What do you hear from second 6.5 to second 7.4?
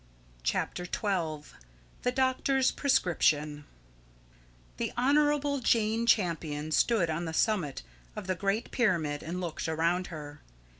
stood on the